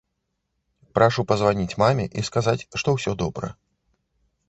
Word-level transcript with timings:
Прашу 0.99 1.25
пазваніць 1.33 1.77
маме 1.83 2.09
і 2.19 2.27
сказаць, 2.33 2.59
што 2.85 2.89
ўсё 2.99 3.11
добра. 3.25 3.47